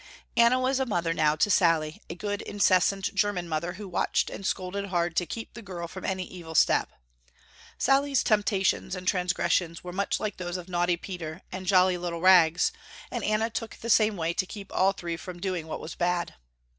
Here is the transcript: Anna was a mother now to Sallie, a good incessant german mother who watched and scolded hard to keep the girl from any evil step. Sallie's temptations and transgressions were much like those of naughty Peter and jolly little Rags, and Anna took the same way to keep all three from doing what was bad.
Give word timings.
Anna 0.35 0.59
was 0.59 0.79
a 0.79 0.87
mother 0.87 1.13
now 1.13 1.35
to 1.35 1.51
Sallie, 1.51 2.01
a 2.09 2.15
good 2.15 2.41
incessant 2.41 3.13
german 3.13 3.47
mother 3.47 3.73
who 3.73 3.87
watched 3.87 4.31
and 4.31 4.43
scolded 4.43 4.87
hard 4.87 5.15
to 5.15 5.27
keep 5.27 5.53
the 5.53 5.61
girl 5.61 5.87
from 5.87 6.05
any 6.05 6.23
evil 6.23 6.55
step. 6.55 6.89
Sallie's 7.77 8.23
temptations 8.23 8.95
and 8.95 9.07
transgressions 9.07 9.83
were 9.83 9.93
much 9.93 10.19
like 10.19 10.37
those 10.37 10.57
of 10.57 10.67
naughty 10.67 10.97
Peter 10.97 11.43
and 11.51 11.67
jolly 11.67 11.99
little 11.99 12.19
Rags, 12.19 12.71
and 13.11 13.23
Anna 13.23 13.51
took 13.51 13.75
the 13.75 13.91
same 13.91 14.17
way 14.17 14.33
to 14.33 14.47
keep 14.47 14.73
all 14.73 14.91
three 14.91 15.17
from 15.17 15.39
doing 15.39 15.67
what 15.67 15.79
was 15.79 15.93
bad. 15.93 16.33